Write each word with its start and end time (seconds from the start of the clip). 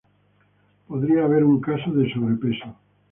Podría 0.87 1.25
haber 1.25 1.43
un 1.43 1.61
caso 1.61 1.91
de 1.91 2.11
sobrepeso. 2.11 2.75